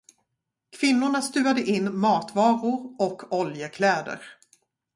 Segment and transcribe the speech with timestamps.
[0.79, 4.21] Kvinnorna stuvade in matvaror och oljekläder.